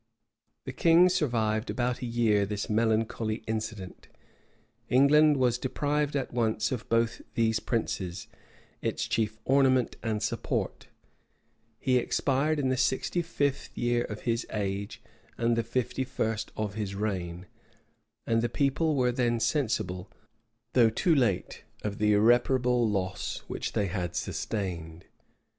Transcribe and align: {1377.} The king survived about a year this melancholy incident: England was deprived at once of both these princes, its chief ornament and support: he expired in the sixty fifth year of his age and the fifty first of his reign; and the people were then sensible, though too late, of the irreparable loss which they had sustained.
{1377.} 0.63 0.65
The 0.65 0.81
king 0.81 1.09
survived 1.47 1.69
about 1.69 2.01
a 2.01 2.07
year 2.07 2.43
this 2.43 2.67
melancholy 2.67 3.43
incident: 3.45 4.07
England 4.89 5.37
was 5.37 5.59
deprived 5.59 6.15
at 6.15 6.33
once 6.33 6.71
of 6.71 6.89
both 6.89 7.21
these 7.35 7.59
princes, 7.59 8.25
its 8.81 9.07
chief 9.07 9.37
ornament 9.45 9.97
and 10.01 10.23
support: 10.23 10.87
he 11.77 11.97
expired 11.99 12.57
in 12.57 12.69
the 12.69 12.77
sixty 12.77 13.21
fifth 13.21 13.69
year 13.77 14.01
of 14.05 14.21
his 14.21 14.43
age 14.51 15.03
and 15.37 15.55
the 15.55 15.61
fifty 15.61 16.03
first 16.03 16.51
of 16.57 16.73
his 16.73 16.95
reign; 16.95 17.45
and 18.25 18.41
the 18.41 18.49
people 18.49 18.95
were 18.95 19.11
then 19.11 19.39
sensible, 19.39 20.09
though 20.73 20.89
too 20.89 21.13
late, 21.13 21.63
of 21.83 21.99
the 21.99 22.13
irreparable 22.13 22.89
loss 22.89 23.43
which 23.47 23.73
they 23.73 23.85
had 23.85 24.15
sustained. 24.15 25.05